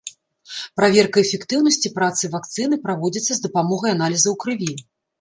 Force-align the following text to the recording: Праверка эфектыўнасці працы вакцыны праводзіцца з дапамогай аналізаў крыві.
Праверка 0.79 1.21
эфектыўнасці 1.25 1.93
працы 1.99 2.33
вакцыны 2.39 2.83
праводзіцца 2.89 3.33
з 3.35 3.39
дапамогай 3.47 3.97
аналізаў 3.99 4.33
крыві. 4.47 4.73